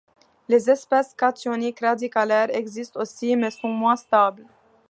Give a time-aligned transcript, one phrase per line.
[0.49, 4.47] Les espèces cationiques radicalaires existent aussi mais sont moins stables.